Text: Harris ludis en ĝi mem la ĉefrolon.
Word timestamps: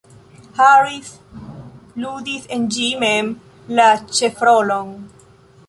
Harris 0.59 1.11
ludis 2.05 2.49
en 2.57 2.65
ĝi 2.77 2.89
mem 3.05 3.31
la 3.81 3.87
ĉefrolon. 4.21 4.93